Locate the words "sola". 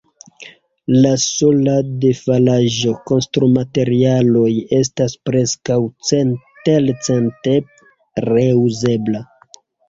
1.23-1.73